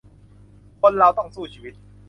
[0.81, 1.73] คนเราต้องสู้ชีวิต